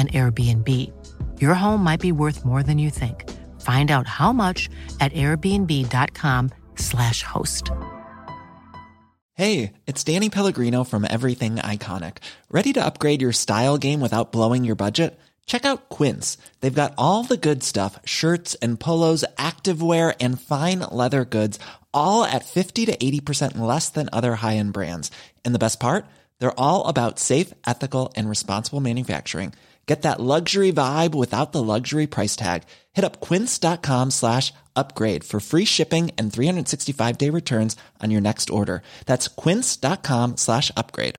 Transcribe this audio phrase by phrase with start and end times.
[0.00, 0.66] an Airbnb.
[1.38, 3.28] Your home might be worth more than you think.
[3.60, 7.70] Find out how much at airbnb.com/slash host.
[9.34, 12.18] Hey, it's Danny Pellegrino from Everything Iconic.
[12.50, 15.18] Ready to upgrade your style game without blowing your budget?
[15.46, 16.36] Check out Quince.
[16.60, 21.58] They've got all the good stuff shirts and polos, activewear, and fine leather goods,
[21.92, 25.10] all at 50 to 80% less than other high end brands.
[25.44, 26.06] And the best part?
[26.38, 29.54] They're all about safe, ethical, and responsible manufacturing.
[29.90, 32.62] Get that luxury vibe without the luxury price tag.
[32.92, 38.50] Hit up quince.com slash upgrade for free shipping and 365 day returns on your next
[38.50, 38.82] order.
[39.06, 41.16] That's quince.com slash upgrade.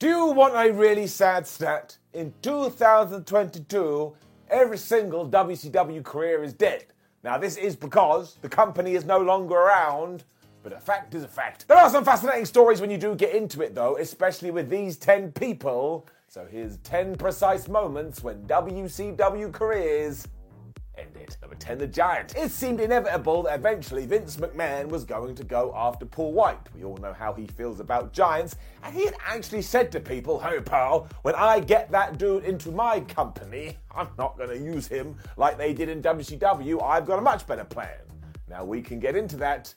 [0.00, 1.98] Do you want a really sad stat?
[2.12, 4.16] In 2022,
[4.50, 6.86] every single WCW career is dead.
[7.24, 10.24] Now, this is because the company is no longer around,
[10.62, 11.66] but a fact is a fact.
[11.68, 14.96] There are some fascinating stories when you do get into it, though, especially with these
[14.96, 16.06] 10 people.
[16.28, 20.26] So, here's 10 precise moments when WCW careers
[20.98, 21.36] ended.
[21.40, 22.36] Number 10, The Giant.
[22.36, 26.60] It seemed inevitable that eventually Vince McMahon was going to go after Paul White.
[26.74, 30.38] We all know how he feels about Giants, and he had actually said to people,
[30.38, 34.86] Hey, pal, when I get that dude into my company, I'm not going to use
[34.86, 36.82] him like they did in WCW.
[36.82, 37.98] I've got a much better plan.
[38.48, 39.74] Now, we can get into that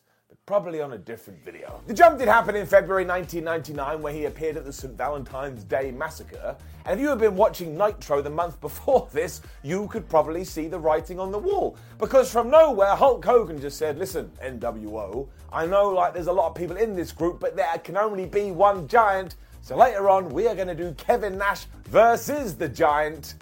[0.51, 1.81] probably on a different video.
[1.87, 4.97] The jump did happen in February 1999 where he appeared at the St.
[4.97, 6.57] Valentine's Day Massacre.
[6.83, 10.67] And if you had been watching Nitro the month before this, you could probably see
[10.67, 11.77] the writing on the wall.
[11.99, 16.49] Because from nowhere, Hulk Hogan just said, listen, NWO, I know like there's a lot
[16.49, 19.35] of people in this group, but there can only be one giant.
[19.61, 23.35] So later on, we are going to do Kevin Nash versus the Giant.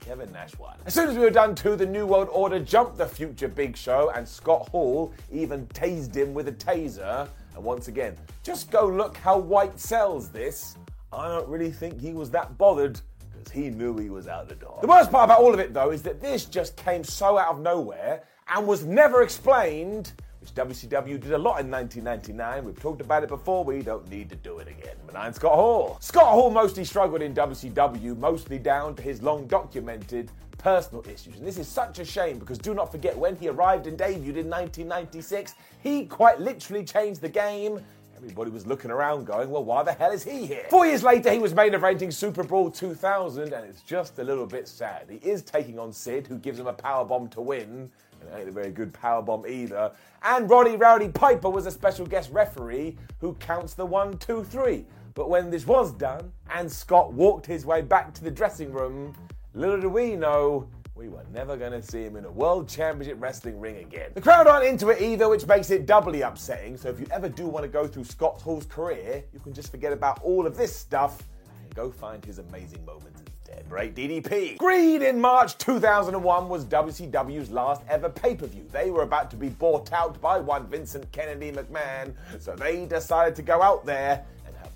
[0.00, 0.76] Kevin Nash won.
[0.86, 3.76] As soon as we were done too, the New World Order jumped the future Big
[3.76, 7.28] Show, and Scott Hall even tased him with a taser.
[7.54, 10.76] And once again, just go look how White sells this.
[11.12, 13.00] I don't really think he was that bothered
[13.32, 14.78] because he knew he was out the door.
[14.80, 17.54] The worst part about all of it, though, is that this just came so out
[17.54, 20.12] of nowhere and was never explained
[20.50, 22.64] which WCW did a lot in 1999.
[22.64, 24.96] We've talked about it before, we don't need to do it again.
[25.06, 25.98] But I'm Scott Hall.
[26.00, 31.36] Scott Hall mostly struggled in WCW, mostly down to his long documented personal issues.
[31.36, 34.36] And this is such a shame because do not forget when he arrived and debuted
[34.36, 37.80] in 1996, he quite literally changed the game.
[38.22, 40.66] Everybody was looking around going, well, why the hell is he here?
[40.68, 44.44] Four years later, he was main eventing Super Brawl 2000, and it's just a little
[44.44, 45.06] bit sad.
[45.08, 47.90] He is taking on Sid, who gives him a power bomb to win.
[48.20, 49.90] And it ain't a very good power bomb either.
[50.22, 54.84] And Roddy Rowdy Piper was a special guest referee who counts the one, two, three.
[55.14, 59.14] But when this was done, and Scott walked his way back to the dressing room,
[59.54, 60.68] little do we know
[61.00, 64.10] we were never going to see him in a World Championship Wrestling ring again.
[64.12, 66.76] The crowd aren't into it either, which makes it doubly upsetting.
[66.76, 69.70] So if you ever do want to go through Scott Hall's career, you can just
[69.70, 71.22] forget about all of this stuff
[71.62, 73.64] and go find his amazing moments instead.
[73.70, 74.58] Right, DDP.
[74.58, 78.66] Greed in March 2001 was WCW's last ever pay per view.
[78.70, 83.34] They were about to be bought out by one Vincent Kennedy McMahon, so they decided
[83.36, 84.26] to go out there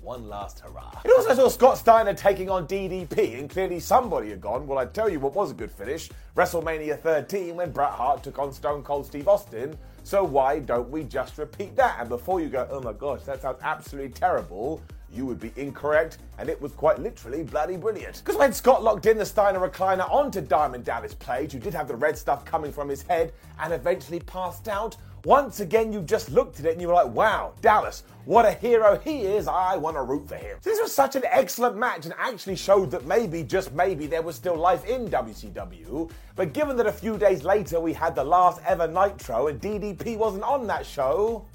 [0.05, 1.01] one last hurrah.
[1.03, 4.67] It also saw Scott Steiner taking on DDP, and clearly somebody had gone.
[4.67, 8.37] Well, I tell you what was a good finish WrestleMania 13 when Bret Hart took
[8.37, 9.75] on Stone Cold Steve Austin.
[10.03, 11.97] So why don't we just repeat that?
[11.99, 14.79] And before you go, oh my gosh, that sounds absolutely terrible,
[15.11, 18.21] you would be incorrect, and it was quite literally bloody brilliant.
[18.23, 21.87] Because when Scott locked in the Steiner recliner onto Diamond Dallas Page, who did have
[21.87, 26.29] the red stuff coming from his head and eventually passed out, once again you just
[26.31, 29.47] looked at it and you were like, wow, Dallas, what a hero he is.
[29.47, 30.57] I want to root for him.
[30.61, 34.35] This was such an excellent match and actually showed that maybe, just maybe, there was
[34.35, 36.11] still life in WCW.
[36.35, 40.15] But given that a few days later we had the last ever Nitro and DDP
[40.17, 41.45] wasn't on that show,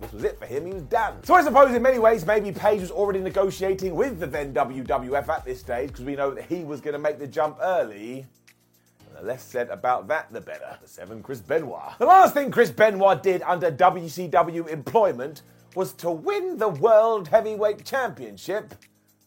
[0.00, 1.22] this was it for him, he was done.
[1.22, 5.28] So I suppose in many ways maybe Page was already negotiating with the then WWF
[5.28, 8.26] at this stage because we know that he was going to make the jump early.
[9.14, 10.76] The less said about that, the better.
[10.82, 11.98] The seven, Chris Benoit.
[11.98, 15.42] The last thing Chris Benoit did under WCW employment
[15.74, 18.74] was to win the World Heavyweight Championship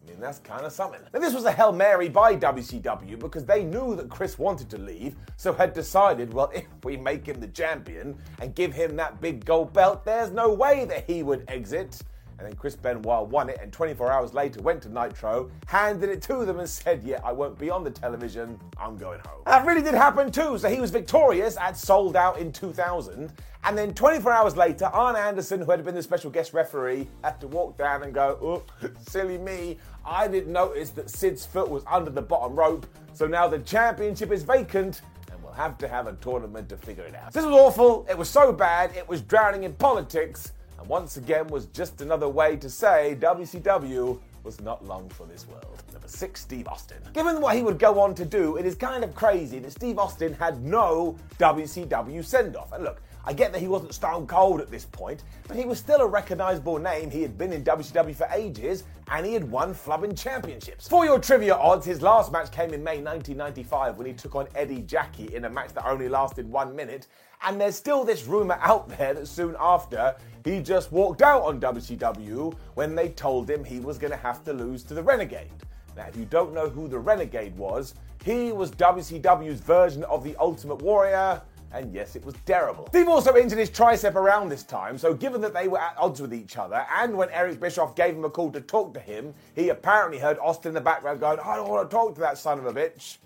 [0.08, 1.02] I mean, that's kind of something.
[1.14, 4.78] Now, this was a Hail Mary by WCW because they knew that Chris wanted to
[4.78, 9.20] leave, so had decided, well, if we make him the champion and give him that
[9.20, 12.02] big gold belt, there's no way that he would exit.
[12.40, 16.22] And then Chris Benoit won it, and 24 hours later went to Nitro, handed it
[16.24, 19.42] to them, and said, Yeah, I won't be on the television, I'm going home.
[19.46, 23.32] That really did happen too, so he was victorious at Souled Out in 2000.
[23.64, 27.42] And then 24 hours later, Arn Anderson, who had been the special guest referee, had
[27.42, 31.84] to walk down and go, Oh, silly me, I didn't notice that Sid's foot was
[31.90, 35.02] under the bottom rope, so now the championship is vacant.
[35.32, 37.34] and we'll Have to have a tournament to figure it out.
[37.34, 38.06] This was awful.
[38.08, 38.96] It was so bad.
[38.96, 44.20] It was drowning in politics and once again was just another way to say WCW
[44.44, 45.84] was not long for this world.
[45.92, 46.98] Number six, Steve Austin.
[47.14, 50.00] Given what he would go on to do, it is kind of crazy that Steve
[50.00, 52.72] Austin had no WCW send off.
[52.72, 55.78] And look, I get that he wasn't stone cold at this point, but he was
[55.78, 57.12] still a recognizable name.
[57.12, 60.88] He had been in WCW for ages and he had won flubbing championships.
[60.88, 64.48] For your trivia odds, his last match came in May 1995 when he took on
[64.56, 67.08] Eddie Jackie in a match that only lasted one minute.
[67.46, 70.16] And there's still this rumor out there that soon after,
[70.46, 74.42] he just walked out on WCW when they told him he was going to have
[74.46, 75.52] to lose to the Renegade.
[75.98, 80.38] Now, if you don't know who the Renegade was, he was WCW's version of the
[80.38, 81.42] Ultimate Warrior.
[81.72, 82.88] And yes, it was terrible.
[82.88, 86.22] Steve also injured his tricep around this time, so given that they were at odds
[86.22, 89.34] with each other, and when Eric Bischoff gave him a call to talk to him,
[89.56, 92.38] he apparently heard Austin in the background going, I don't want to talk to that
[92.38, 93.18] son of a bitch.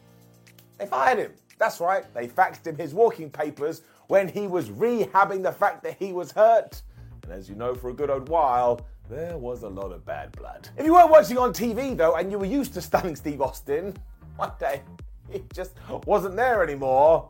[0.80, 1.32] They fired him.
[1.60, 5.98] That's right, they faxed him his walking papers when he was rehabbing the fact that
[6.00, 6.82] he was hurt.
[7.24, 10.32] And as you know, for a good old while, there was a lot of bad
[10.32, 10.70] blood.
[10.78, 13.96] If you weren't watching on TV though, and you were used to stunning Steve Austin,
[14.38, 14.82] one day
[15.30, 15.74] he just
[16.06, 17.30] wasn't there anymore.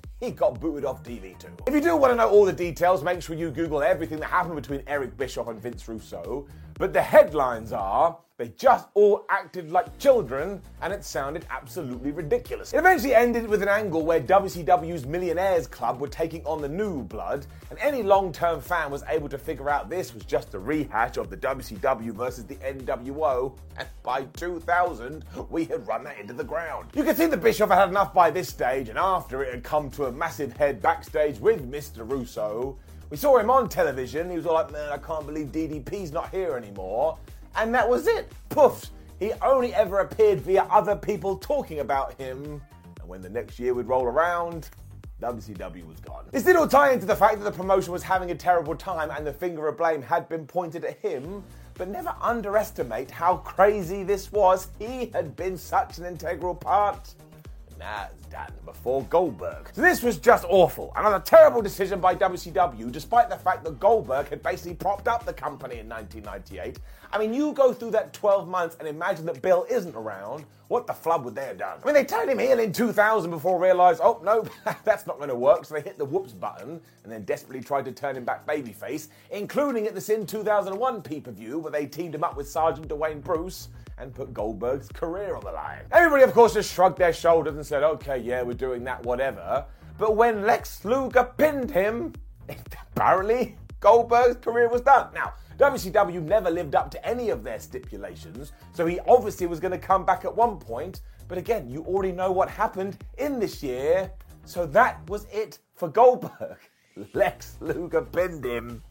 [0.21, 1.49] he got booted off TV too.
[1.67, 4.27] If you do want to know all the details, make sure you Google everything that
[4.27, 6.47] happened between Eric Bischoff and Vince Russo.
[6.75, 12.73] But the headlines are they just all acted like children, and it sounded absolutely ridiculous.
[12.73, 17.03] It eventually ended with an angle where WCW's Millionaires Club were taking on the New
[17.03, 20.59] Blood, and any long term fan was able to figure out this was just a
[20.59, 26.33] rehash of the WCW versus the NWO, and by 2000, we had run that into
[26.33, 26.89] the ground.
[26.95, 29.63] You can see the Bischoff had had enough by this stage, and after it had
[29.63, 32.09] come to a massive head backstage with Mr.
[32.09, 32.79] Russo.
[33.11, 34.29] We saw him on television.
[34.29, 37.17] He was all like, man, I can't believe DDP's not here anymore.
[37.55, 38.31] And that was it.
[38.49, 38.89] Poof.
[39.19, 42.61] He only ever appeared via other people talking about him.
[42.99, 44.69] And when the next year would roll around,
[45.21, 46.25] WCW was gone.
[46.31, 49.11] This did all tie into the fact that the promotion was having a terrible time
[49.11, 51.43] and the finger of blame had been pointed at him.
[51.75, 54.69] But never underestimate how crazy this was.
[54.79, 57.13] He had been such an integral part.
[57.79, 59.69] Now it's done before Goldberg.
[59.73, 60.91] So this was just awful.
[60.95, 65.33] Another terrible decision by WCW, despite the fact that Goldberg had basically propped up the
[65.33, 66.77] company in 1998.
[67.13, 70.45] I mean, you go through that 12 months and imagine that Bill isn't around.
[70.69, 71.79] What the flub would they have done?
[71.83, 74.45] I mean, they turned him heel in 2000 before realised, oh, no,
[74.85, 75.65] that's not going to work.
[75.65, 79.09] So they hit the whoops button and then desperately tried to turn him back babyface,
[79.31, 82.87] including at the Sin 2001 pay per view where they teamed him up with Sergeant
[82.87, 85.81] Dwayne Bruce and put Goldberg's career on the line.
[85.91, 89.65] Everybody, of course, just shrugged their shoulders and said, okay, yeah, we're doing that, whatever.
[89.97, 92.13] But when Lex Luger pinned him,
[92.95, 95.09] apparently Goldberg's career was done.
[95.13, 99.71] Now, WCW never lived up to any of their stipulations, so he obviously was going
[99.71, 101.01] to come back at one point.
[101.27, 104.11] But again, you already know what happened in this year,
[104.43, 106.57] so that was it for Goldberg.
[107.13, 108.81] Lex Luger pinned him,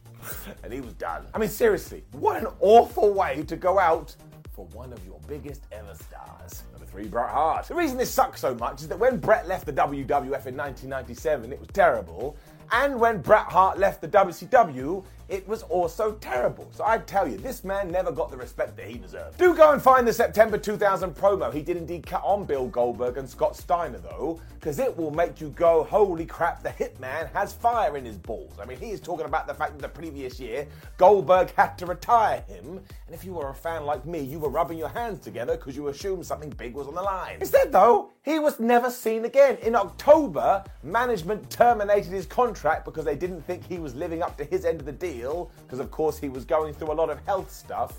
[0.63, 1.25] and he was done.
[1.33, 4.15] I mean, seriously, what an awful way to go out
[4.53, 6.63] for one of your biggest ever stars.
[6.71, 7.67] Number three, Bret Hart.
[7.67, 11.51] The reason this sucks so much is that when Bret left the WWF in 1997,
[11.51, 12.37] it was terrible.
[12.71, 16.69] And when Bret Hart left the WCW, it was also terrible.
[16.73, 19.37] So I tell you, this man never got the respect that he deserved.
[19.37, 21.53] Do go and find the September 2000 promo.
[21.53, 25.39] He did indeed cut on Bill Goldberg and Scott Steiner, though, because it will make
[25.39, 28.53] you go, holy crap, the Hitman has fire in his balls.
[28.61, 31.85] I mean, he is talking about the fact that the previous year, Goldberg had to
[31.85, 32.81] retire him.
[33.07, 35.77] And if you were a fan like me, you were rubbing your hands together because
[35.77, 37.37] you assumed something big was on the line.
[37.39, 39.57] Instead, though, he was never seen again.
[39.61, 44.43] In October, management terminated his contract because they didn't think he was living up to
[44.43, 47.23] his end of the deal because of course he was going through a lot of
[47.25, 47.93] health stuff.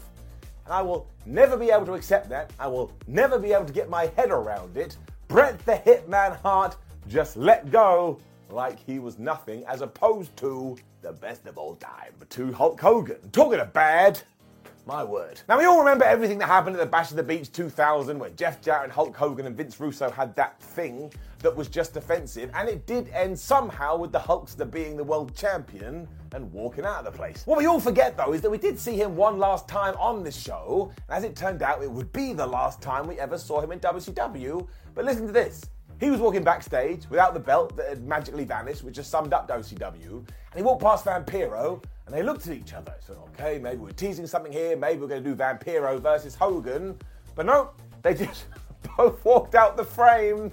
[0.64, 2.52] And I will never be able to accept that.
[2.58, 4.96] I will never be able to get my head around it.
[5.28, 6.76] Bret the Hitman Hart
[7.08, 8.18] just let go
[8.50, 12.12] like he was nothing as opposed to the best of all time.
[12.30, 13.16] To Hulk Hogan.
[13.32, 14.20] Talking of bad,
[14.86, 15.40] my word.
[15.48, 18.34] Now, we all remember everything that happened at the Bash of the Beach 2000 when
[18.36, 21.12] Jeff Jarrett, Hulk Hogan, and Vince Russo had that thing
[21.42, 25.34] that was just offensive, and it did end somehow with the Hulkster being the world
[25.34, 27.42] champion and walking out of the place.
[27.46, 30.22] What we all forget, though, is that we did see him one last time on
[30.22, 33.36] this show, and as it turned out, it would be the last time we ever
[33.36, 34.66] saw him in WCW.
[34.94, 35.62] But listen to this.
[36.00, 39.48] He was walking backstage without the belt that had magically vanished, which just summed up
[39.48, 42.94] WCW, and he walked past Vampiro, and they looked at each other.
[43.06, 44.76] So, okay, maybe we're teasing something here.
[44.76, 46.98] Maybe we're going to do Vampiro versus Hogan.
[47.34, 47.70] But no,
[48.02, 48.46] they just
[48.96, 50.52] both walked out the frame.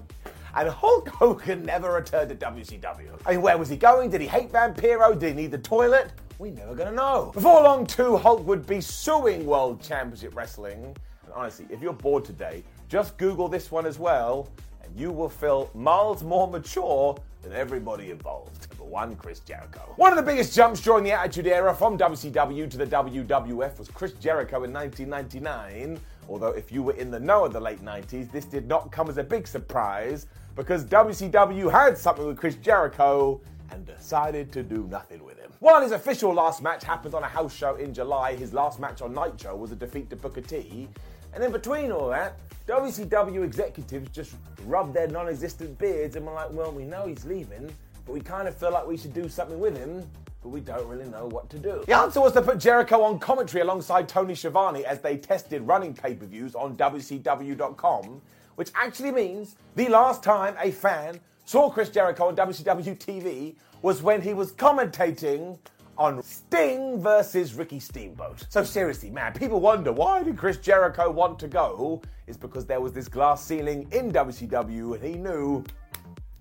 [0.55, 3.19] And Hulk Hogan never returned to WCW.
[3.25, 4.09] I mean, where was he going?
[4.09, 5.17] Did he hate Vampiro?
[5.17, 6.11] Did he need the toilet?
[6.37, 7.31] We're never gonna know.
[7.33, 10.95] Before long, too, Hulk would be suing World Championship Wrestling.
[11.23, 14.49] And honestly, if you're bored today, just Google this one as well,
[14.81, 18.69] and you will feel miles more mature than everybody involved.
[18.71, 19.81] Number one, Chris Jericho.
[19.97, 23.87] One of the biggest jumps during the Attitude Era from WCW to the WWF was
[23.89, 25.99] Chris Jericho in 1999.
[26.29, 29.09] Although, if you were in the know of the late 90s, this did not come
[29.09, 34.88] as a big surprise because WCW had something with Chris Jericho and decided to do
[34.91, 35.51] nothing with him.
[35.59, 39.01] While his official last match happened on a house show in July, his last match
[39.01, 40.88] on Nitro was a defeat to Booker T.
[41.33, 46.33] And in between all that, WCW executives just rubbed their non existent beards and were
[46.33, 47.74] like, well, we know he's leaving,
[48.05, 50.07] but we kind of feel like we should do something with him,
[50.41, 51.84] but we don't really know what to do.
[51.86, 55.93] The answer was to put Jericho on commentary alongside Tony Schiavone as they tested running
[55.93, 58.22] pay per views on WCW.com,
[58.55, 64.01] which actually means the last time a fan saw Chris Jericho on WCW TV was
[64.01, 65.58] when he was commentating
[65.98, 68.46] on Sting versus Ricky Steamboat.
[68.48, 72.01] So seriously, man, people wonder why did Chris Jericho want to go?
[72.25, 75.65] It's because there was this glass ceiling in WCW and he knew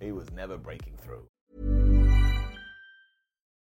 [0.00, 0.97] he was never breaking.